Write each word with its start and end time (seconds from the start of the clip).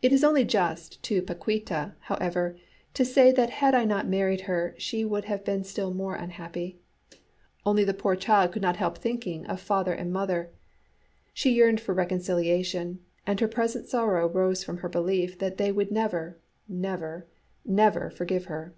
It 0.00 0.10
is 0.10 0.24
only 0.24 0.42
just 0.44 1.02
to 1.02 1.20
Paquíta, 1.20 1.96
however, 2.00 2.56
to 2.94 3.04
say 3.04 3.30
that 3.30 3.50
had 3.60 3.74
I 3.74 3.84
not 3.84 4.08
married 4.08 4.40
her 4.48 4.74
she 4.78 5.04
would 5.04 5.26
have 5.26 5.44
been 5.44 5.64
still 5.64 5.92
more 5.92 6.14
unhappy. 6.14 6.78
Only 7.66 7.84
the 7.84 7.92
poor 7.92 8.16
child 8.16 8.52
could 8.52 8.62
not 8.62 8.78
help 8.78 8.96
thinking 8.96 9.44
of 9.44 9.60
father 9.60 9.92
and 9.92 10.10
mother; 10.10 10.48
she 11.34 11.52
yearned 11.52 11.78
for 11.82 11.92
reconciliation, 11.92 13.00
and 13.26 13.38
her 13.40 13.46
present 13.48 13.86
sorrow 13.86 14.30
rose 14.30 14.64
from 14.64 14.78
her 14.78 14.88
belief 14.88 15.38
that 15.40 15.58
they 15.58 15.70
would 15.70 15.90
never, 15.90 16.38
never, 16.66 17.26
never 17.66 18.08
forgive 18.08 18.46
her. 18.46 18.72